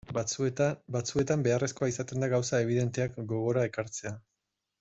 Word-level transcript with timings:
Batzuetan 0.95 1.43
beharrezkoa 1.49 1.91
izaten 1.93 2.25
da 2.25 2.31
gauza 2.33 2.65
ebidenteak 2.65 3.23
gogora 3.35 3.71
ekartzea. 3.73 4.17